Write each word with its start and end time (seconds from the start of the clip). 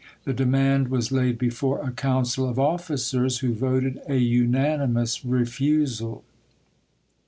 The 0.23 0.33
demand 0.33 0.87
joiirnai, 0.87 0.89
was 0.89 1.11
laid 1.11 1.37
before 1.37 1.79
a 1.87 1.91
council 1.91 2.49
of 2.49 2.57
officers, 2.57 3.37
who 3.37 3.53
voted 3.53 3.97
a 3.97 3.97
\v 3.97 3.99
R.' 3.99 4.07
Vol! 4.15 4.19
unanimous 4.31 5.23
refusal. 5.23 6.23